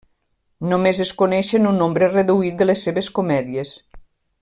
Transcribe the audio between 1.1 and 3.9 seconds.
coneixen un nombre reduït de les seves comèdies.